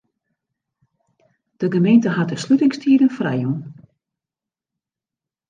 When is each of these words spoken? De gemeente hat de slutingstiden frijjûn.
De 1.57 1.71
gemeente 1.73 2.09
hat 2.17 2.29
de 2.31 2.35
slutingstiden 2.43 3.09
frijjûn. 3.09 3.75